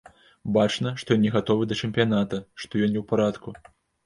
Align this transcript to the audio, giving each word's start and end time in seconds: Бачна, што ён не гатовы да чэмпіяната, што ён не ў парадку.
Бачна, 0.55 0.93
што 1.01 1.17
ён 1.19 1.21
не 1.25 1.31
гатовы 1.35 1.67
да 1.73 1.77
чэмпіяната, 1.83 2.41
што 2.63 2.73
ён 2.85 2.91
не 2.97 3.05
ў 3.05 3.05
парадку. 3.13 3.49